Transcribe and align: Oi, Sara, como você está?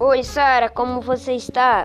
Oi, 0.00 0.22
Sara, 0.22 0.68
como 0.70 1.00
você 1.00 1.32
está? 1.32 1.82